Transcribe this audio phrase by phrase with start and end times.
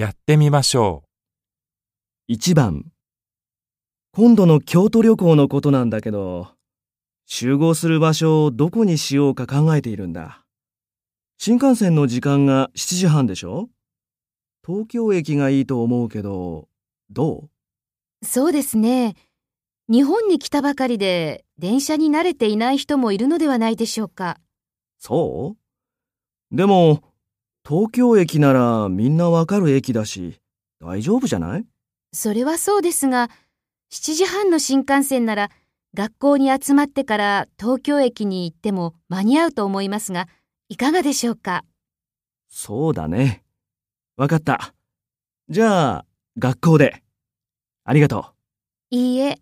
[0.00, 1.04] やってみましょ
[2.30, 2.86] 1番
[4.12, 6.48] 今度の京都旅行のことなんだけど、
[7.26, 10.46] 集合する場所をどこにしようか考えているんだ。
[11.36, 13.68] 新幹線の時間が7時半でしょ？
[14.66, 16.66] 東京駅がいいと思うけど、
[17.10, 17.50] ど
[18.22, 18.26] う？
[18.26, 19.16] そうですね。
[19.90, 24.38] 日本に来たばかりで電車に慣れていない人もいるのではないでしょうか。
[24.98, 25.56] そ
[26.50, 26.56] う？
[26.56, 27.02] でも、
[27.68, 30.40] 東京駅ならみんなわかる駅だし、
[30.80, 31.66] 大丈夫じゃない？
[32.12, 33.28] それはそうですが、
[33.92, 35.50] 7時半の新幹線なら
[35.94, 40.28] 学校に集まってから東京駅に行っても間に合うと思いますが、
[40.68, 41.64] いかがでしょうか？
[42.48, 43.42] そうだね。
[44.16, 44.74] わかった。
[45.48, 46.06] じゃあ、
[46.38, 47.02] 学校で。
[47.84, 48.20] ありがと
[48.90, 48.96] う。
[48.96, 49.38] いいえ。